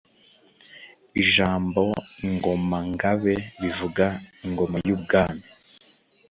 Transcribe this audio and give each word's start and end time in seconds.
Ijambo 1.21 1.83
Ingoma–Ngabe 2.25 3.35
bivuga 3.61 4.05
“Ingoma 4.45 4.77
y'ubwami“ 4.87 5.45